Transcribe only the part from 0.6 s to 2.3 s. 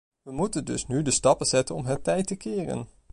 dus nu de stappen zetten om het tij